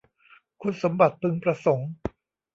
[0.61, 1.89] คุณสมบัติพึงประสงค์